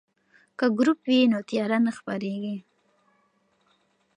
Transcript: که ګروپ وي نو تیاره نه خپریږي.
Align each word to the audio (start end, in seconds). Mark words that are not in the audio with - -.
که 0.57 0.65
ګروپ 0.77 0.99
وي 1.07 1.19
نو 1.31 1.39
تیاره 1.49 1.77
نه 1.85 1.91
خپریږي. 1.97 2.55